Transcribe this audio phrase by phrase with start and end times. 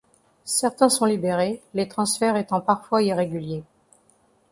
[0.45, 3.63] Certains sont libérés, les transferts étant parfois irréguliers.